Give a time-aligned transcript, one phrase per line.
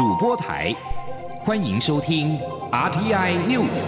[0.00, 0.74] 主播台，
[1.40, 2.38] 欢迎收听
[2.72, 3.84] RTI News。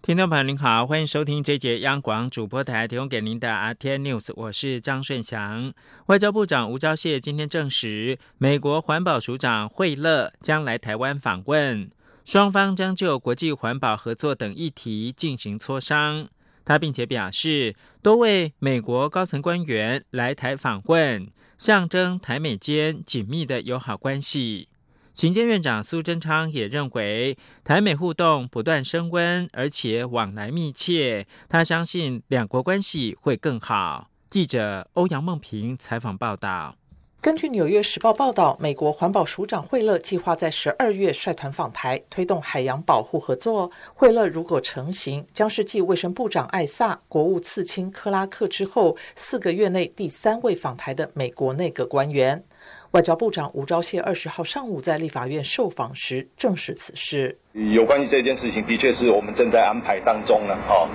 [0.00, 5.74] 听众朋友您好，欢迎收听这节央广主播台提供给您的 RTI News，我是张顺祥。
[6.06, 11.90] 外交部长吴钊燮今天证实，美国环保署长惠勒将来台湾访问。
[12.24, 16.28] 双方将就国际环保合作等议题进行磋商。
[16.64, 24.68] 他并且表示，多位美国高层官员来台访问，象征台美间紧密的友好关系。
[25.12, 31.26] 行政院长苏贞昌也认为，台美互动不断升温，而且往来密切。
[31.48, 34.08] 他相信两国关系会更好。
[34.30, 36.76] 记者欧阳梦平采访报道。
[37.22, 43.70] 根据《纽约时报》报道，美国环保署长惠勒计划在十二月率团访台，推动海洋保护合作。
[43.94, 52.42] 惠勒如果成行，将是继卫生部长艾萨、国务次卿克拉克之后，四个月内第三位访台的美国内阁官员。
[52.90, 57.38] 外交部长吴钊燮二十号上午在立法院受访时证实此事。
[57.72, 60.56] 有关于这件事情，的确是我们正在安排当中呢。
[60.66, 60.88] 哈，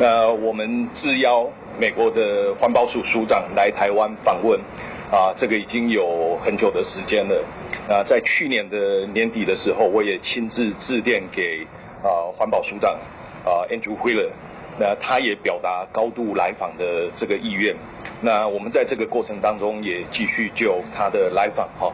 [0.00, 1.46] 呃，我们致邀
[1.78, 4.58] 美国的环保署署长来台湾访问。
[5.14, 7.44] 啊，这个已经有很久的时间了。
[7.88, 11.64] 啊，在去年的年底的时候，我也亲自致电给
[12.02, 12.98] 啊环保署长
[13.44, 14.30] 啊 Andrew Wheeler，
[14.76, 17.76] 那他也表达高度来访的这个意愿。
[18.22, 21.92] 那我们在这个过程当中也继续就他的来访哈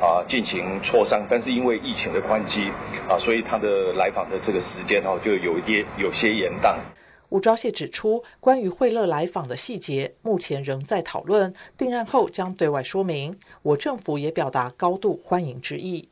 [0.00, 2.72] 啊进行磋商，但是因为疫情的关系
[3.06, 6.76] 啊，所以他的来访的这个时间哈就有一些有些延宕。
[7.32, 13.38] 吴钊燮指出，关于惠勒来访的细节，目前仍在讨论，定案后将对外说明。
[13.62, 16.10] 我政府也表达高度欢迎之意。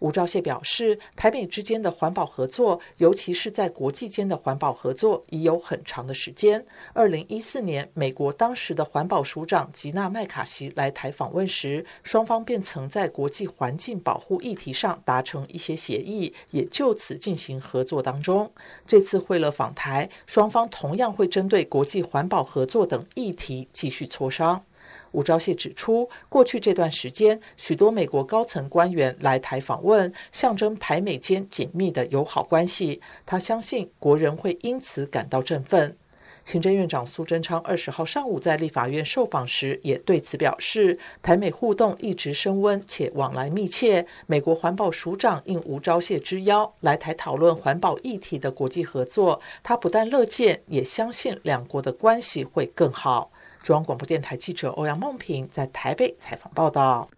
[0.00, 6.64] 吴钊燮表示，台美之间的环保合作，尤其是在国际间的环保合作，已有很长的时间。
[6.92, 18.50] 二零一四年，美国当时的环保署长吉娜麦卡锡来台访问时，双方便曾在国际环境保护议题上达成一些协议，也就此进行合作当中。
[18.86, 24.64] 这次会了访台，双方同样会针对国际环保合作等议题继续磋商。
[25.12, 33.00] 吴钊燮指出，过去这段时间，许多美国高层官员来台访问，象征台美间紧密的友好关系。
[33.24, 35.96] 他相信国人会因此感到振奋。
[36.44, 44.06] 行政院长苏贞昌二十号上午在立法院受访时，也对此表示，台美互动一直升温且往来密切。
[44.26, 53.30] 美国环保署长应吴钊燮之邀来台讨论环保议题的国际合作，他不但乐见，也相信两国的关系会更好。
[53.62, 57.08] 中央广播电台记者欧阳梦平在台北采访报道。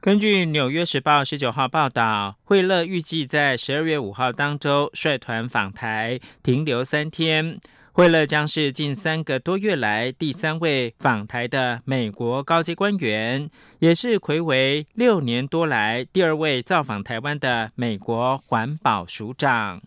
[0.00, 7.58] 根据《纽约时报》十九号报道，惠勒预计在十二月五号当周率团访台，停留三天。
[7.92, 19.80] 惠勒将是近三个多月来第三位访台的美国高级官员，也是魁违六年多来第二位造访台湾的美国环保署长。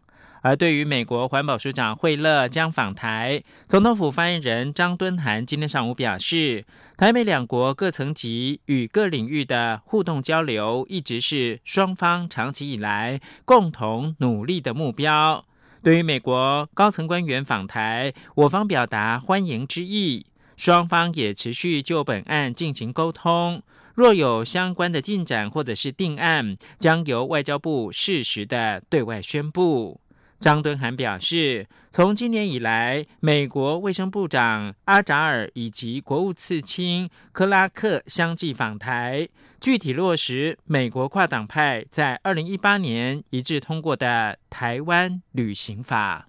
[0.48, 6.64] 而对于美国环保署长惠勒将访台，总统府发言人张敦涵今天上午表示，
[6.96, 15.44] 台美两国各层级与各领域的互动交流，一直是双方长期以来共同努力的目标。
[15.84, 23.62] 对于美国高层官员访台，我方表达欢迎之意，双方也持续就本案进行沟通。
[23.96, 30.00] 若有相关的进展或者是定案，将由外交部适时的对外宣布。
[30.40, 39.28] 张敦涵表示，从今年以来，美国卫生部长阿扎尔以及国务次卿克拉克相继访台，
[39.60, 46.28] 具体落实美国跨党派在二零一八年一致通过的台湾旅行法。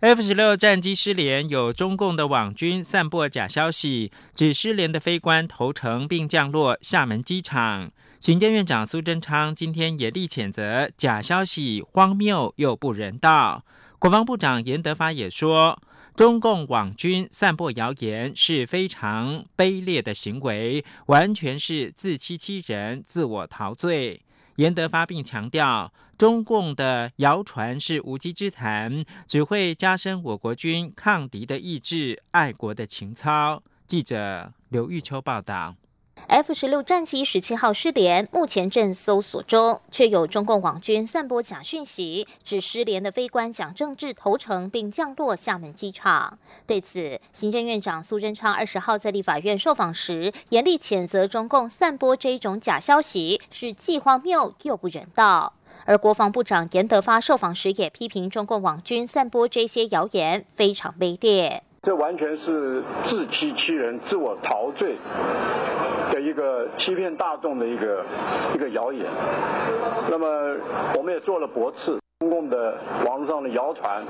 [0.00, 7.92] F 十六战机失联，有中共的网军散播假消息，指失联的飞官投诚并降落厦门机场。
[8.22, 13.64] 行政院长苏贞昌今天严厉谴责假消息荒谬又不人道。
[13.98, 15.82] 国防部长严德发也说，
[16.14, 24.22] 中共网军散播谣言是非常卑劣的行为，完全是自欺欺人、自我陶醉。
[24.54, 33.60] 严德发并强调，中共的谣传是无稽之谈，只会加深我国军抗敌的意志、爱国的情操。
[33.84, 35.74] 记者刘玉秋报道。
[36.32, 46.38] F 十六战机十七号失联，目前正搜索中，却有中共网军散播假讯息，指失联的飞官蒋正治投诚并降落厦门机场。
[46.66, 55.52] 对此，行政院长苏贞昌二十号在立法院受访时，严厉谴责中共散播这种假消息，是既荒谬又不人道。
[55.84, 64.96] 而国防部长严德发受访时也批评中共网军散播这些谣言非常卑劣，这完全是自欺欺人、自我陶醉。
[66.22, 68.04] 一个欺骗大众的一个
[68.54, 69.06] 一个谣言，
[70.08, 70.26] 那么
[70.96, 71.98] 我们也做了驳斥。
[72.22, 74.00] 中共的网络上的谣传，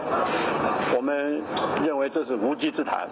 [0.95, 1.43] 我们
[1.83, 3.09] 认为这是无稽之谈，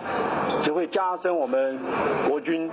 [0.62, 1.80] 只会加深我们
[2.28, 2.70] 国军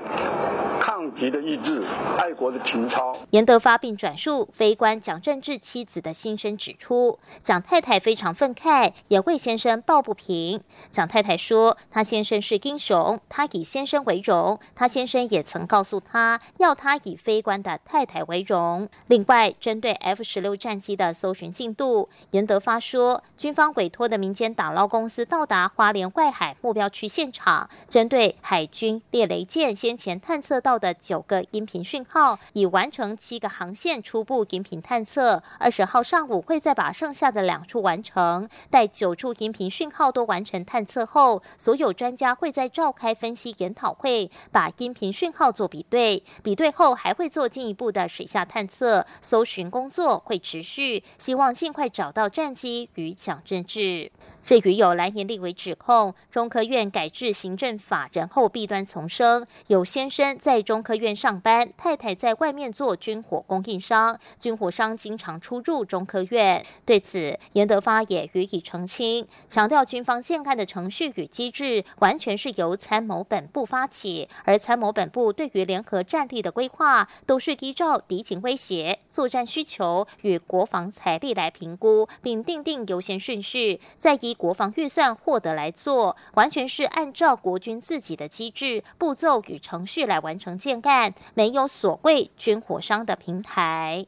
[0.78, 1.82] 抗敌的意志、
[2.20, 3.16] 爱国的情操。
[3.30, 10.62] 严德发并转述非官蒋正治妻子的心声，指出蒋太太非常愤慨，也为先生抱不平。
[10.90, 14.60] 蒋太太说，他先生是英雄，他以先生为荣。
[14.76, 18.90] 他先生也曾告诉他，要他以非官的太太为荣。
[19.08, 22.10] 另外，针对 F 十六战机的搜寻进度。
[22.32, 35.42] 严德发说，军方委托的民间打捞公司到达花莲外海目标区现场，针对海军猎雷舰先前探测到的九个音频讯号，已完成七个航线初步音频探测。
[35.60, 52.07] 二十号上午会再把剩下的两处完成，待九处音频讯号都完成探测后，所有专家会再召开分析研讨会，把音频讯号做比对，比对后还会做进一步的水下探测，搜寻工作会持续，希望尽快找。
[52.08, 54.10] 找到战机与蒋正治。
[54.42, 66.66] 至于有蓝营立委指控中科院改制行政法人后弊端丛生，有先生在中科院上班，太太在外面做军火供应商，军火商经常出入中科院。
[66.86, 81.87] 对此，严德发也予以澄清，强调军方建案的程序与机制完全是由参谋本部发起，而参谋本部对于联合战力的规划都是依照敌情威胁、作战需求与国防财力来评估。
[82.22, 94.06] 并定定优先顺序，再依国防预算获得来做，完全是按照国军自己的机制、步骤与程序来完成建干，没有所谓军火商的平台。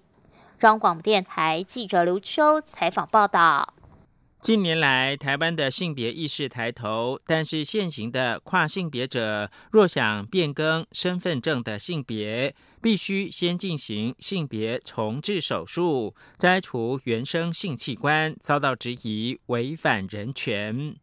[0.57, 3.73] 中广电台记者刘秋采访报道。
[4.41, 20.95] 近年来，台湾的性别意识抬头，但是现行的跨性别者若想变更身份证的性别，必须先进行性别重置手术，摘除原生性器官，遭到质疑违反人权。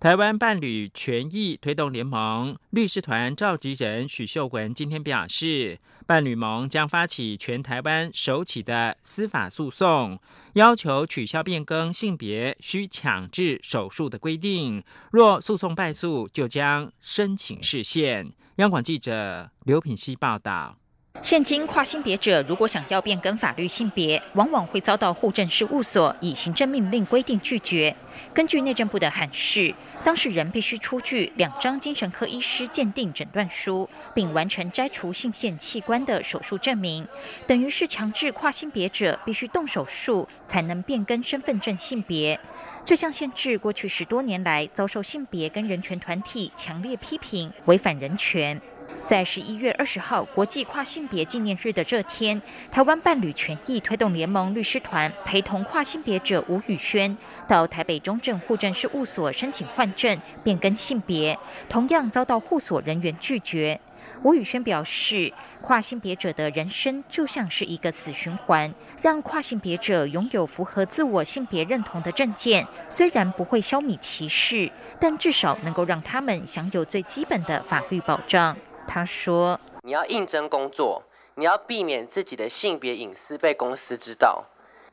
[0.00, 10.18] 台湾伴侣权益推动联盟律师团召集人许秀文今天表示，伴侣盟将发起全台湾首起的司法诉讼，
[10.54, 14.82] 要求取消变更性别需强制手术的规定。
[15.12, 18.32] 若诉讼败诉，就将申请释宪。
[18.56, 20.78] 央广记者刘品希报道。
[21.22, 27.94] 现今跨性别者如果想要变更法律性别，往往会遭到户政事务所以行政命令规定拒绝。
[28.32, 37.06] 根据内政部的函示，当事人必须出具两张精神科医师鉴定诊断书，并完成摘除性腺器官的手术证明，
[37.46, 42.40] 等于是强制跨性别者必须动手术才能变更身份证性别。
[42.82, 48.58] 这项限制过去十多年来遭受性别跟人权团体强烈批评，违反人权。
[49.04, 52.40] 在十一月二十号国际跨性别纪念日的这天，
[52.70, 57.16] 台湾伴侣权益推动联盟律师团陪同跨性别者吴宇轩
[57.48, 61.36] 到台北中正户政事务所申请换证变更性别，
[61.68, 63.80] 同样遭到户所人员拒绝。
[64.22, 68.72] 吴宇轩表示，跨性别者的人生就像是一个死循环，
[69.02, 78.56] 让跨性别者拥有符合自我性别认同的证件，虽然不会消弭歧视，但至少能够让他们享有最基本的法律保障。
[78.86, 81.02] 他说：“你要应征工作，
[81.34, 84.44] 你要避免自己的性别隐私被公司知道，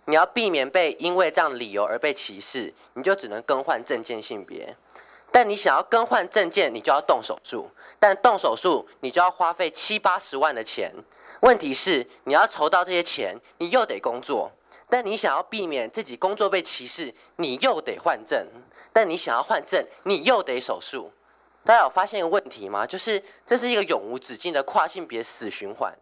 [0.05, 4.75] 你要避免被因为这样理由而被歧视，你就只能更换证件性别。
[5.31, 10.93] 但你想要更换证件，你就要动手术，但动手术你就要花费七八十万的钱。
[11.41, 14.51] 问题是，你要筹到这些钱，你又得工作，
[14.89, 18.47] 但你想要避免自己工作被歧视，你又得换证，
[18.93, 21.11] 但你想要换证，你又得手术。”
[21.67, 22.87] 大家有发现一个问题吗？
[22.87, 25.93] 就是这是一个永无止境的跨性别死循环。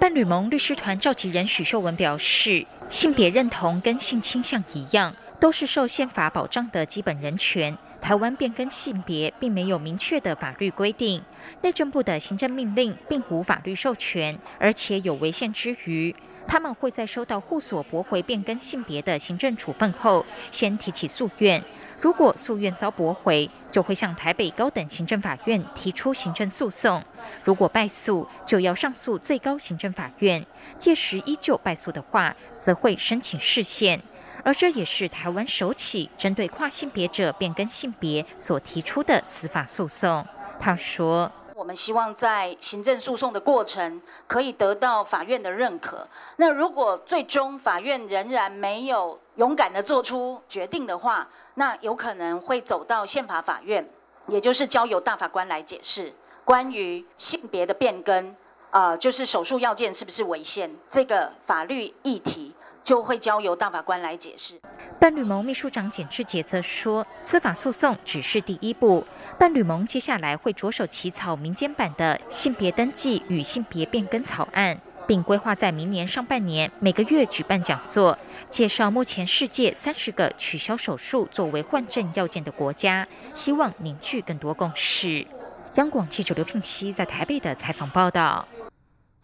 [0.00, 7.76] 伴侣盟律师团召集人许秀文表示，性别认同跟性倾向一样，都是受宪法保障的基本人权。
[8.00, 11.22] 台湾变更性别并没有明确的法律规定，
[11.60, 16.16] 内政部的行政命令并无法律授权，而且有违宪之余。
[16.46, 21.62] 他们会在收到户所驳回变更性别的行政处分后，先提起诉愿。
[22.00, 27.02] 如果诉愿遭驳回，就会向台北高等行政法院提出行政诉讼；
[27.44, 30.44] 如果败诉，就要上诉最高行政法院。
[30.78, 34.00] 届时依旧败诉的话，则会申请释宪。
[34.42, 40.26] 而这也是台湾首起针对跨性别者变更性别所提出的司法诉讼。
[40.58, 41.30] 他说。
[41.54, 46.08] 我们希望在行政诉讼的过程可以得到法院的认可。
[46.36, 53.88] 那如果最终法院仍然没有勇敢的做出决定的话，那有可能会走到宪法法院，
[54.26, 56.12] 也就是交由大法官来解释
[56.44, 58.36] 关于性别的变更，
[58.68, 62.54] 啊，就是手术要件是不是违宪这个法律议题。
[62.82, 64.58] 就会交由大法官来解释。
[64.98, 69.04] 伴侣盟秘书长简志杰则说，司法诉讼只是第一步，
[69.38, 74.80] 伴侣盟接下来会着手起草民间版的性别登记与性别变更草案，
[75.10, 78.16] 并规划在明年上半年每个月举办讲座，
[78.48, 85.26] 介绍目前世界三十个取消手术作为换证要件的国家，希望凝聚更多共识。
[85.74, 88.46] 央广记者刘聘熙在台北的采访报道。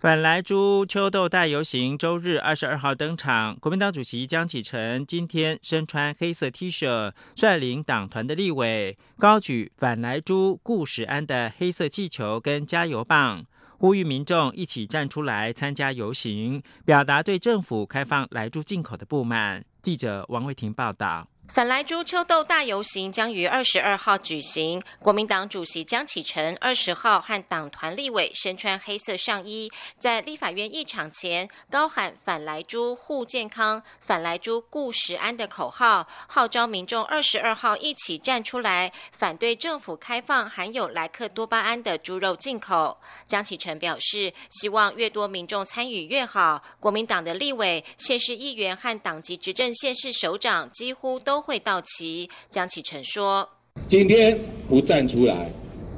[0.01, 13.47] 反莱猪秋豆大游行周日二十二号登场，国民党主席江启臣今天身穿黑色 T 恤，率领党团的立委高举反莱猪顾时安的黑色气球跟加油棒，
[13.79, 19.65] 呼吁民众一起站出来参加游行，表达对政府开放来住进口的不满。
[19.83, 21.29] 记者王卫婷报道。
[21.49, 24.83] 反来猪秋豆大游行将于二十二号举行。
[24.99, 42.99] 国民党主席江启臣二十号和党团立委身穿黑色上衣，在立法院议场前高喊“反来猪护健康，反来猪顾食安”的口号，号召民众二十二号一起站出来反对政府开放含有莱克多巴胺的猪肉进口。
[43.25, 46.63] 江启臣表示，希望越多民众参与越好。
[46.79, 51.36] 国民党的立委、县市议员和党籍执政县市首长几乎都。
[51.37, 52.31] 都会到齐。
[52.49, 53.47] 江启臣说
[53.87, 54.39] ：“今天
[54.71, 55.35] 不站出来，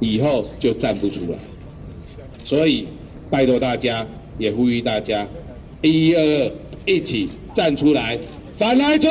[0.00, 1.38] 以后就站不出来。
[2.44, 2.88] 所以
[3.30, 4.04] 拜托大家，
[4.36, 5.24] 也呼吁大家，
[5.80, 6.52] 一、二、二，
[6.84, 8.18] 一起站出来，
[8.58, 9.08] 反来猪，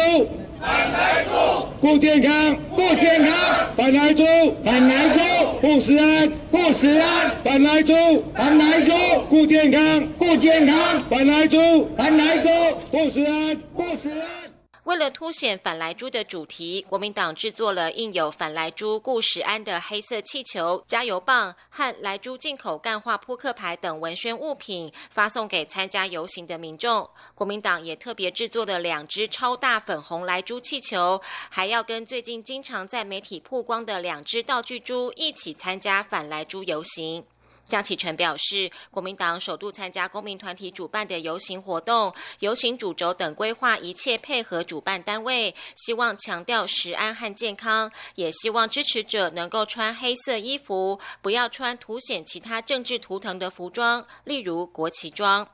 [0.59, 4.25] 反来猪，不健康，不健康，反来猪，
[4.65, 5.21] 反来猪，
[5.61, 7.93] 不食安，不食安，反来猪，
[8.35, 8.91] 反来猪，
[9.29, 12.49] 不健康，不健康，反来猪，反来猪，
[12.91, 14.46] 不食安，不食安。”
[14.87, 27.09] 为了凸显反来猪的主题，国民党制作了印有反来猪顾时安的黑色气球、加油棒和来猪进口干化扑克牌等文宣物品，发送给参加游行的民众。
[27.35, 37.25] 国民党也特别制作了两只超大粉红来猪气球，还要跟最近经常在媒体曝光的两只道具猪一起参加反来猪游行。
[37.67, 55.47] 江启臣表示，国民党首度参加公民团体主办的游行活动，游行主轴等规划一切配合主办单位，希望强调食安和健康，也希望支持者能够穿黑色衣服，不要穿凸显其他政治图腾的服装，例如国旗装。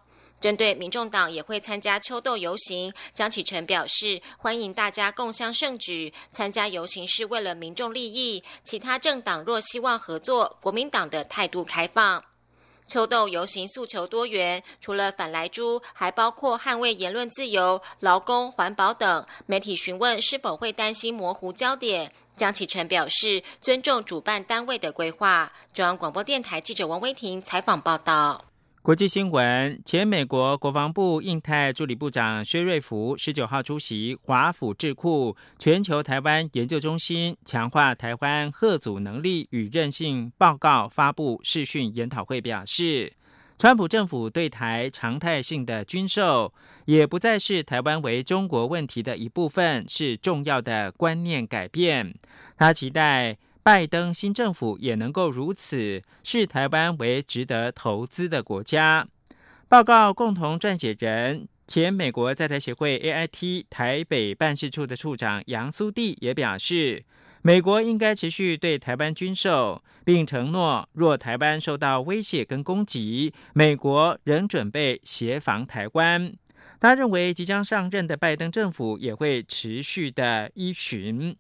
[0.43, 6.13] 针对民众党也会参加秋豆游行，江启臣表示欢迎大家共襄盛举。
[6.31, 12.21] 参加游行是为了民众利益，其他政党若希望合作，国民党的态度开放。
[12.85, 19.25] 秋豆游行诉求多元，除了反来猪，还包括捍卫言论自由、劳工、环保等。
[19.45, 25.53] 媒体询问是否会担心模糊焦点，江启臣表示尊重主办单位的规划。
[25.71, 28.52] 中央广播电台记者王威婷采访报道。
[28.84, 43.13] 国际新闻：前美国国防部印太助理部长薛瑞福十九号出席华府智库全球台湾研究中心强化台湾核组能力与韧性报告发布视讯研讨会，表示，
[43.58, 52.13] 川普政府对台常态性的军售，也不再是台湾为中国问题的一部分，是重要的观念改变。
[52.58, 53.38] 他期待。
[53.63, 59.08] 拜登新政府也能够如此，视台湾为值得投资的国家。
[59.70, 67.05] 报告共同撰写人、前美国在台协会 AIT 台北办事处的处长杨苏蒂也表示，
[67.41, 76.34] 美国应该持续对台湾军售，并承诺若台湾受到威胁跟攻击，美国仍准备协防台湾。
[76.82, 81.34] 他认为，即将上任的拜登政府也会持续的依循。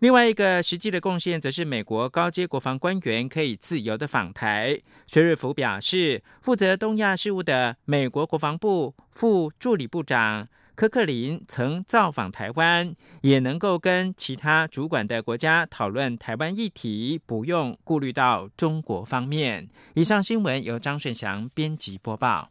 [0.00, 4.80] 另外一个实际的贡献，则是美国高阶国防官员可以自由的访台。
[5.08, 19.68] 薛瑞福表示，负责东亚事务的美国国防部副助理部长科克林曾造访台湾，也能够跟其他主管的国家讨论台湾议题，不用顾虑到中国方面。
[19.94, 22.50] 以上新闻由张顺祥编辑播报。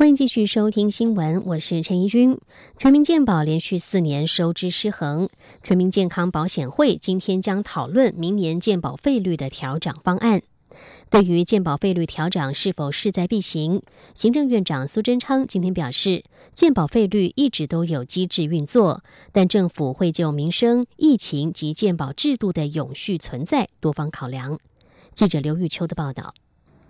[0.00, 2.38] 欢迎继续收听新闻，我是陈怡君。
[2.78, 5.28] 全民健保连续四年收支失衡，
[5.62, 10.40] 全民健康保险会今天将讨论明年健保费率的调整方案。
[11.10, 13.82] 对于健保费率调整是否势在必行，
[14.14, 24.58] 行政院长苏贞昌今天表示，健保费率一直都有机制运作，但政府会就民生、疫情及健保制度的永续存在多方考量。
[25.12, 26.32] 记者刘玉秋的报道。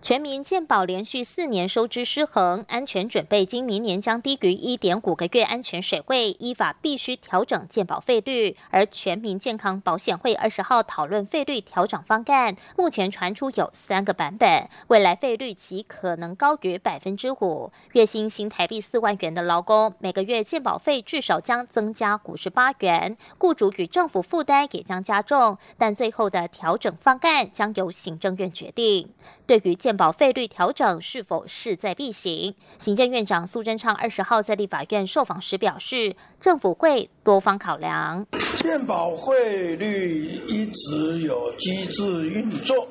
[0.03, 8.57] 全民健保连续四年收支失衡，安全准备金明年将低于一点五个月安全水位，依法必须调整健保费率。
[8.71, 17.71] 而全民健康保险会二十号讨论费率调整方案，目前传出有三个版本，未来费率极可能高于百分之五。
[17.93, 25.59] 月薪新台币四万元的劳工，每个月健保费至少将增加五十八元，雇主与政府负担也将加重。
[25.77, 29.11] 但最后的调整方案将由行政院决定。
[29.47, 32.55] 对于健健保费率调整是否势在必行？
[32.79, 38.25] 行政院长苏贞昌二十号在立法院受访时表示，政府会多方考量。
[38.59, 42.87] 健保汇率一直有机制运作，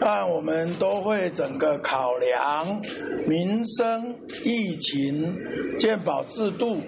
[0.00, 2.82] 但我们都会整个考量
[3.28, 5.32] 民生、疫情、
[5.78, 6.80] 健保制度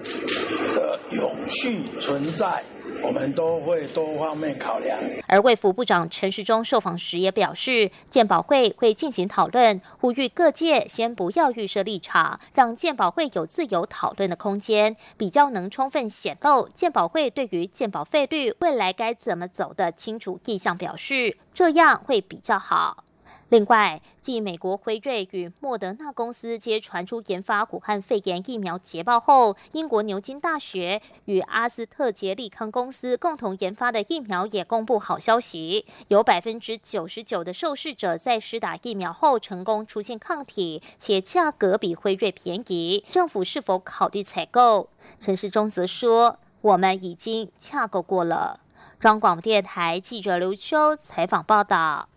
[0.75, 2.64] 的永续存在。
[3.02, 4.98] 我们都会多方面考量。
[5.26, 23.04] 而卫福部长陈时中受访时也表示，健保会会进行讨论，呼吁各界先不要预设立场，让健保会有自由讨论的空间，比较能充分显露健保会对于健保费率未来该怎么走的清楚意向表示，这样会比较好。
[23.49, 43.05] 另外，继美国辉瑞与莫德纳公司皆传出研发武汉肺炎疫苗捷报后，英国牛津大学与阿斯特捷利康公司共同研发的疫苗也公布好消息，有百分之九十九的受试者在施打疫苗后成功出现抗体，且价格比辉瑞便宜。
[43.11, 44.90] 政府是否考虑采购？
[45.18, 48.61] 陈世忠则说：“我们已经洽购过了。”
[49.00, 52.09] 中广电台记者刘秋采访报道。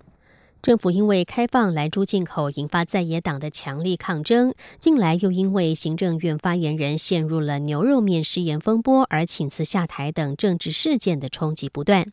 [0.62, 12.06] 政府因为开放来猪进口引发在野党的强力抗争，近来又因为行政院发言人陷入了牛肉面食言风波而请辞下台等政治事件的冲击不断。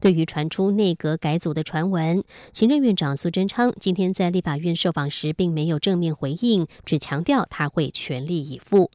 [0.00, 8.90] 对于传出内阁改组的传闻，行政院长苏贞昌今天在立法院受访时并没有正面回应，只强调他会全力以赴。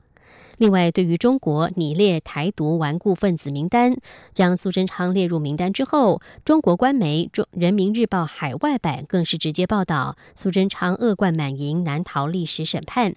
[0.57, 3.95] 另外，对于中国拟列台独顽固分子名单，
[4.33, 13.15] 将苏贞昌列入名单之后，中国官媒《中人民日报》海外版更是直接报道苏贞昌恶贯满盈，难逃历史审判。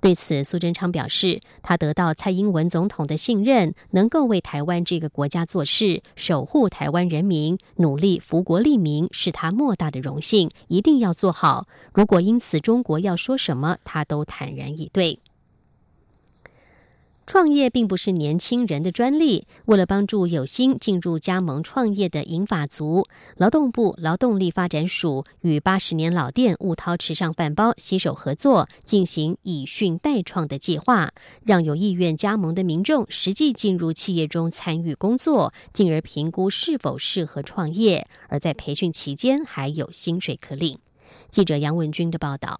[0.00, 11.66] 对此，苏贞昌表示，他得到蔡英文总统的信任，能够为台湾这个国家做事，守护台湾人民，努力福国利民，是他莫大的荣幸，一定要做好。
[11.92, 15.18] 如果因此中国要说什么，他都坦然以对。
[17.26, 19.46] 创业并不是年轻人的专利。
[19.64, 23.04] 为了帮助有心进入加盟创业的银发族，
[23.36, 31.12] 劳动部劳动力发展署与八十年老店雾涛池上饭包携手合作，进行以训代创的计划，
[31.44, 38.06] 让有意愿加盟的民众实际进入企业中参与工作，进而评估是否适合创业。
[38.28, 40.78] 而在培训期间，还有薪水可领。
[41.28, 42.58] 记者杨文军的报道。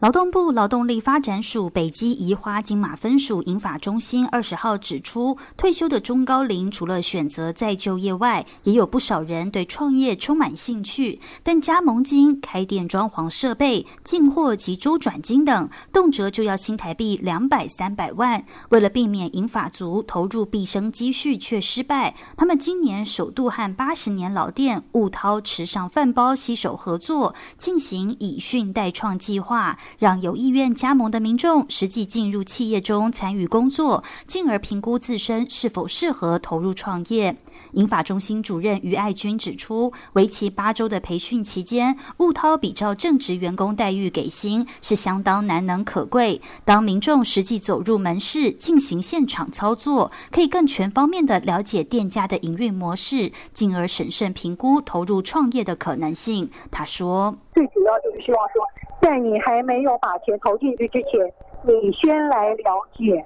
[0.00, 11.18] 劳动部劳动力发展署北基宜花金马分署银法中心二十号指出，退休的中高龄除了选择再就业外，也有不少人对创业充满兴趣。
[11.42, 18.44] 但加盟金、开店装潢设备、进货及周转金等，动辄就要新台币两百三百万。
[18.68, 29.76] 为了避免银法族投入毕生积蓄却失败，他们今年首度和八十年老店雾涛池上饭包携手合作，进行以训代创计划。
[29.98, 37.36] 让有意愿加盟的民众实际进入企业中参与工作，进而评估自身是否适合投入创业。
[37.72, 46.40] 银法中心主任于爱军指出，为期八周的培训期间，雾涛比照正职员工待遇给薪是相当难能可贵。
[46.64, 56.48] 当民众实际走入门市进行现场操作，可以更全方面的了解店家的营运模式，进而审慎评估投入创业的可能性。
[56.70, 58.62] 他说：“最主要就是希望说，
[59.08, 63.24] 在你还没有把钱投进去之前，你先来了解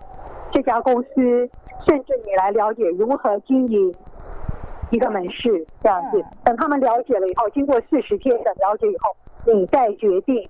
[0.52, 1.10] 这家公司，
[1.88, 3.92] 甚至你来了解如何经营。”
[4.90, 9.10] 一个门市这样子，等他们了解了以后，经过四十天的了解以后，
[9.52, 10.48] 你再决定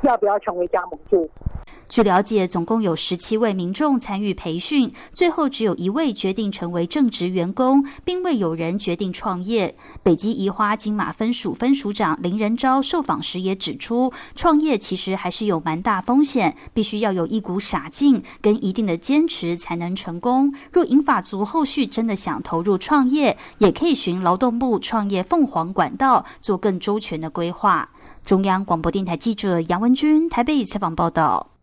[0.00, 1.28] 要不要成为加盟主。
[1.88, 9.74] 据了解，总共有十七位民众参与培训，最后只有一位决定成为正职员工，并未有人决定创业。
[10.02, 20.52] 北极移花金马分署分署长林仁昭受访时也指出，创业其实还是有蛮大风险，必须要有一股傻劲跟一定的坚持才能成功。
[20.70, 27.88] 若银法族后续真的想投入创业，也可以寻劳动部创业凤凰管道做更周全的规划。
[28.22, 31.57] 中央广播电台记者杨文君台北采访报道。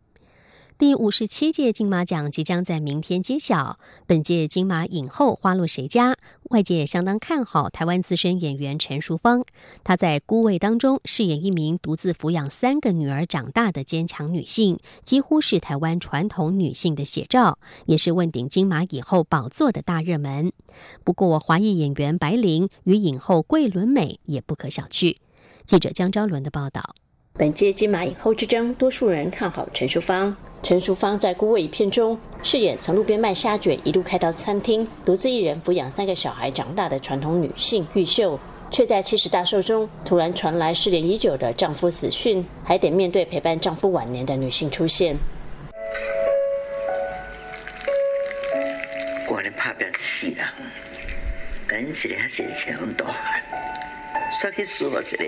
[0.77, 6.17] 第五十七届金马奖即将在明天揭晓，本届金马影后花落谁家？
[6.49, 9.45] 外界也相当看好台湾资深演员陈淑芳。
[9.85, 20.51] 她在《孤味》当中饰演一名独自抚养三个女儿长大的坚强女性，几乎是台湾传统女性的写照，也是问鼎金马影后宝座的大热门。
[21.05, 25.15] 不过，华裔演员白灵与影后桂纶镁也不可小觑。
[25.63, 26.95] 记者江昭伦的报道。
[27.37, 30.33] 本届金马影后之争，多数人看好陈淑芳。
[30.63, 38.39] 陈淑芳在《孤味》一片中饰演从路边卖虾卷一路开到餐厅，独自一人抚养三个小孩长大的传统女性玉秀，
[38.71, 45.17] 却在七十大寿中突然传来失联已久的丈夫死讯，还得面对陪伴丈夫晚年的女性出现。
[49.27, 50.53] 我咧拍表死啦，
[51.67, 53.43] 赶紧一个还是前很大汉，
[54.31, 55.25] 刷去输了一个。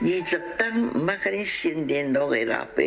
[0.00, 2.82] 二十担唔捌跟你新联络的老爸。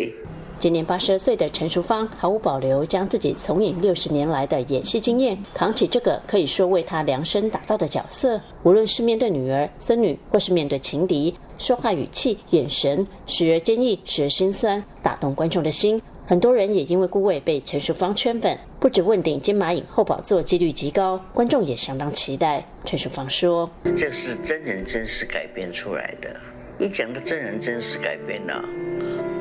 [0.60, 8.40] 今年八十二岁的陈淑芳毫无保留将自己从影六十年来的演戏经验扛起这个可以说为她量身打造的角色。
[8.64, 16.02] 无论是面对女儿、孙女，或是面对情敌，说话语气、眼神时而坚毅，时而心酸，打动观众的心。
[16.26, 22.66] 很多人也因为顾魏被陈淑芳圈粉，不止问鼎金马影后宝座几率极高，观众也相当期待。
[22.86, 26.30] 陈淑芳说：“这是真人真事改编出来的。”
[26.80, 28.64] 一讲到真人真实改编了，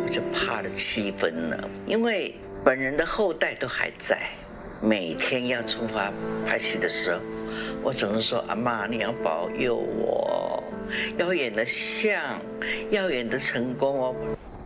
[0.05, 4.19] 我就怕了七分了，因为本人的后代都还在。
[4.83, 6.11] 每天要出发
[6.47, 7.21] 拍戏的时候，
[7.83, 10.63] 我总是说：“阿妈，你要保佑我，
[11.19, 12.41] 要演得像，
[12.91, 14.15] 要演得成功哦。”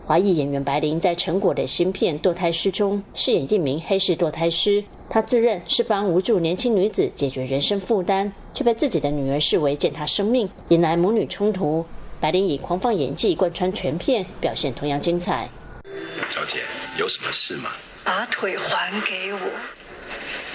[0.07, 11.85] 华裔演员白灵在陈果的新片《堕胎师》中饰演一名黑市堕胎师，她自认是帮无助年轻女子解决人生负担，却被自己的女儿视为践踏生命，引来母女冲突。
[12.25, 15.47] 白灵以狂放演技贯穿全片，表现同样精彩。
[16.31, 16.63] 小姐，
[16.99, 17.73] 有什么事吗？
[18.03, 19.39] 把腿还给我！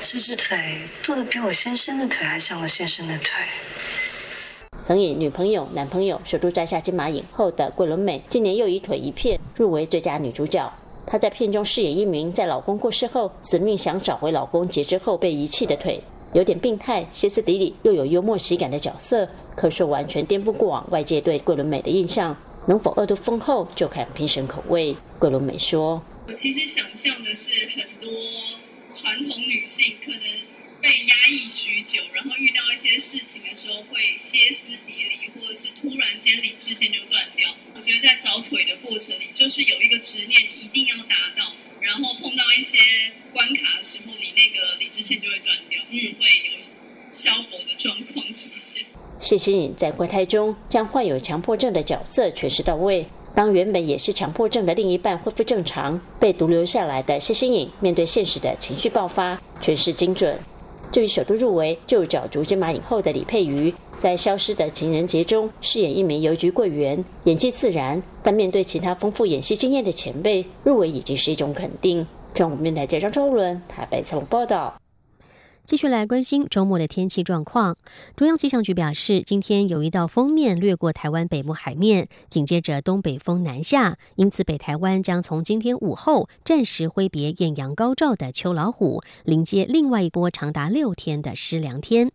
[0.01, 0.57] 这只腿
[1.03, 3.29] 做的比我先生的腿还像我先生的腿。
[4.81, 10.73] 曾以女朋友、男朋友首度摘下金马影后的桂纶镁，今年又以腿一片入围最佳女主角。
[11.05, 16.01] 她在片中饰演一名在老公过世后死命想找回老公截肢后被遗弃的腿。
[16.33, 22.35] 有点病态、歇斯底里又有幽默喜感的角色，可说完全颠覆过往外界对桂纶镁的印象。
[22.67, 24.95] 能否二度丰厚，就看评审口味。
[25.17, 28.11] 桂纶镁说：“我其实想象的是，很多
[28.93, 30.21] 传统女性可能
[30.79, 37.49] 被压抑许久，然后遇到一些事情的时候会歇斯底里，或者是突然间理智线就断掉。
[37.73, 42.77] 我觉得在找腿的过程里，就是有一个执念，你一定要达到。”然后碰到一些
[43.31, 46.65] 关卡的时候，你那个理智线就会断掉，就会有
[47.11, 48.83] 消薄的状况出现。
[49.19, 53.05] 谢欣颖在《怪胎》中将患有强迫症的角色诠释到位。
[53.35, 60.37] 当原本也是强迫症的另一半恢复正常，被独留下来的谢欣颖面对现实的情绪爆发，诠释精准。
[60.91, 72.07] 至于首度入围就角逐金马影后的李佩瑜，在《消失的情人节》中饰演一名邮局柜员，演技自然，但面对其他丰富演戏经验的前辈，入围已经是一种肯定。
[72.33, 74.78] 中午面台记张周伦台北采访报道。
[75.69, 77.77] 继续来关心周末的天气状况。
[78.15, 92.11] 中央气象局表示，今天有一道锋面掠过台湾北部海面，紧接着东北风南下，因此北台湾将从今天午后暂时挥别艳阳高照的秋老虎，迎接另外一波长达六天的湿凉天。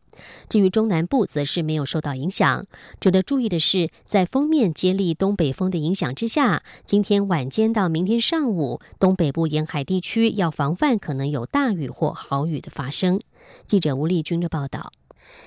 [0.48, 2.66] 至于中南部，则是没有受到影响。
[3.00, 13.20] 值得注意的是，在封面接力东北风的影响之下，今天晚间到明天上午，东北部沿海地区要防范可能有大雨或豪雨的发生。
[13.66, 14.92] 记者吴丽君的报道。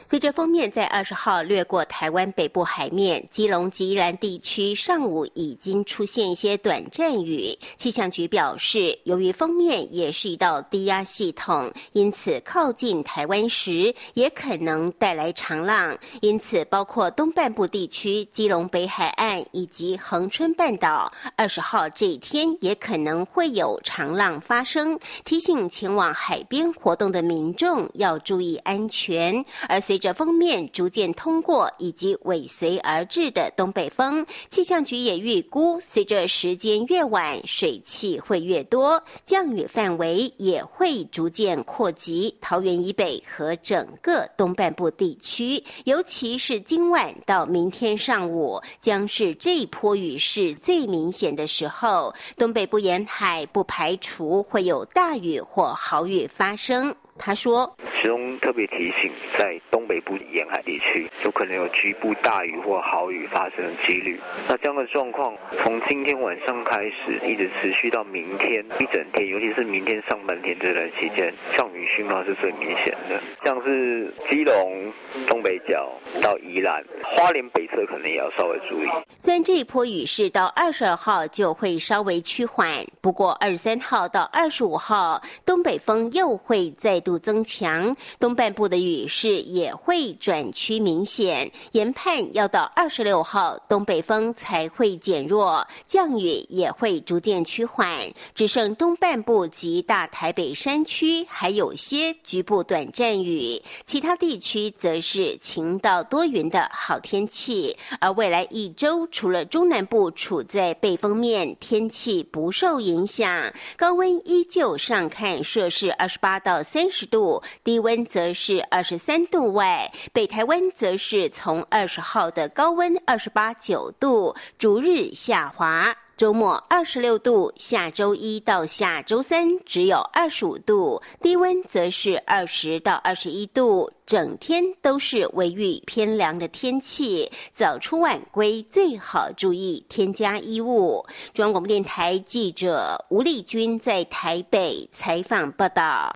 [0.09, 7.49] 随着封面在二十号掠过台湾北部海面，基隆及宜兰地区上午已经出现一些短暂雨。
[7.75, 15.97] 气象局表示，由于封面也是一道低压系统，因此靠近台湾时也可能带来长浪。
[16.21, 24.97] 因此，包括东半部地区、基隆北海岸以及恒春半岛，二十号这一天也可能会有长浪发生。
[25.25, 29.43] 提醒前往海边活动的民众要注意安全。
[29.67, 45.63] 而随着封面逐渐通过以及尾随而至的东北风，气象局也预估，随着时间越晚，水汽会越多，降雨范围也会逐渐扩及桃园以北和整个东半部地区。
[45.85, 52.13] 尤其是今晚到明天上午，将是这一波雨势最明显的时候。
[52.37, 56.95] 东北部沿海不排除会有大雨或豪雨发生。
[57.17, 64.19] 他说：“其中特别提醒，在东北部沿海地区，有可能有局部大雨或豪雨发生的几率。
[64.47, 73.19] 那这样的状况，从今天晚上开始，一直持续到明天一整天，尤其是明天上半天这段期间，降雨讯号是最明显的。
[73.43, 74.93] 像是基隆
[75.27, 75.89] 东北角
[76.21, 78.87] 到宜兰、花莲北侧，可能也要稍微注意。
[79.17, 87.86] 虽然这一波雨势到二十二号就会稍微趋缓，不过二十三号到二十五号，东北风又会再。”度增强，
[88.19, 91.49] 东半部的雨势也会转趋明显。
[91.71, 97.89] 研判要到二十六号，东北风才会减弱，降雨也会逐渐趋缓，
[98.35, 107.77] 只剩东半部及大台北山区还有些局部短暂雨，其他地区则是晴到多云的好天气。
[108.01, 116.97] 而未来一周，除了中南部处在背风面，天气不受影响，高温依旧上看摄氏二十八到三十。
[116.97, 141.05] 十度，低温则是二十三度外，北台湾则是从二十号的高温二十八九度逐日下滑，周末二十六度，下周一到下周三只有二十五度，低温则是二十到二十一度，整天都是微雨偏凉的天气，早出晚归最好注意添加衣物。
[141.33, 146.15] 中央广播电台记者吴丽君在台北采访报道。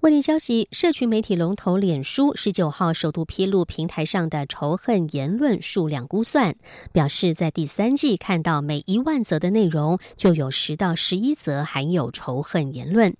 [0.00, 6.56] 外电消息，社群媒体龙头脸书十九号首度披露平台上的仇恨言论数量估算，
[6.90, 13.14] 表示在第三季看到每一万则的内容就有十到十一则含有仇恨言论。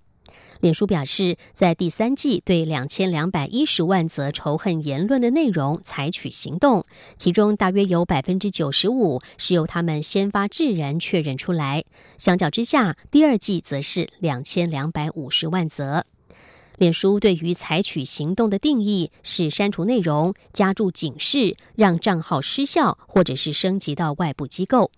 [0.60, 6.86] 脸书表示，在第三季对两千两百一十万则仇恨言论的内容采取行动，
[7.18, 11.84] 其中大约有百分之九十五是由他们先发制人确认出来。
[12.16, 16.06] 相较之下，第二季则是两千两百五十万则。
[16.80, 24.90] 脸书对于采取行动的定义是删除内容、加注警示、让账号失效，或者是升级到外部机构。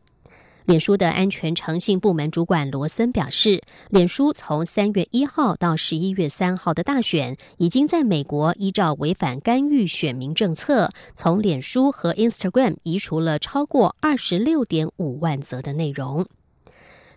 [0.65, 16.25] 脸书的安全诚信部门主管罗森表示，脸书从三月一号到十一月三号的大选，已经在美国依照违反干预选民政策，从脸书和 Instagram 移除了超过二十六点五万则的内容。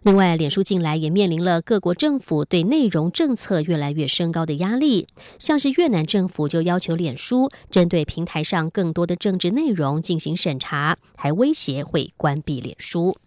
[0.06, 5.08] 另外，脸书近来也面临了各国政府对内容政策越来越升高的压力，
[5.40, 13.18] 像是越南政府就要求脸书针对平台上更多的政治内容进行审查，还威胁会关闭脸书。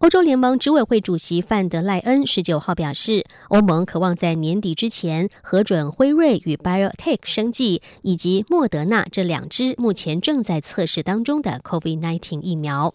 [0.00, 12.94] 欧洲联盟执委会主席范德赖恩十九号表示，欧盟渴望在年底之前核准辉瑞与 BioTech 生技以及莫德纳这两支目前正在测试当中的 COVID-19 疫苗。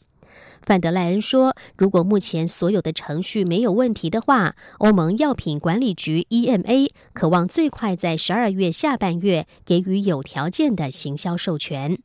[0.61, 11.97] 范德赖恩说：“如果目前所有的程序没有问题的话，欧盟药品管理局 （EMA） 渴望最快在十二月下半月给予有条件的行销授权。”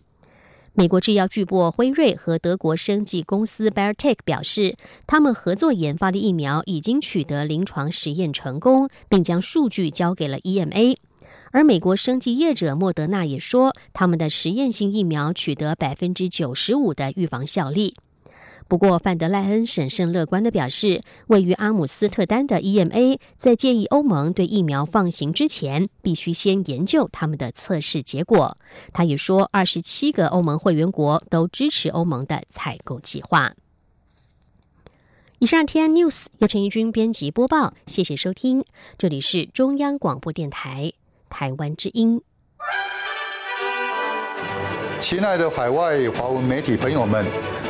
[0.75, 4.77] 美国制药巨擘辉瑞和德国生技公司 （Bartech） 表示，
[5.09, 10.97] 他们合作研发的疫苗已经取得临床实验成功，并将数据交给了 EMA。
[11.51, 17.97] 而美国生技业者莫德纳也说，他们的实验性疫苗取得百分之九十五的预防效力。
[18.69, 28.59] 不过，范德赖恩审慎乐观的表示，位于阿姆斯特丹的 EMA 在建议欧盟对疫苗放行之前，必须先研究他们的测试结果。
[28.93, 33.55] 他也说，二十七个欧盟会员国都支持欧盟的采购计划。
[35.39, 38.65] 以上 T N News 由陈怡君编辑播报，谢谢收听，
[38.99, 40.93] 这里是中央广播电台。
[41.31, 42.21] 台湾之音。
[45.01, 47.25] 亲爱的海外华文媒体朋友们，